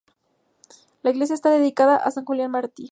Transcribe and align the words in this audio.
La 1.03 1.11
iglesia 1.11 1.35
está 1.35 1.51
dedicada 1.51 1.95
a 1.95 2.09
san 2.09 2.25
Julián 2.25 2.49
Mártir. 2.49 2.79